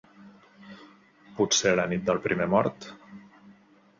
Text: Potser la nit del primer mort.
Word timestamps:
Potser 1.41 1.75
la 1.79 1.85
nit 1.93 2.09
del 2.09 2.21
primer 2.25 2.47
mort. 2.57 2.89